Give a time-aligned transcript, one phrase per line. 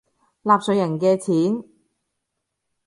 [0.41, 1.63] 納稅人嘅錢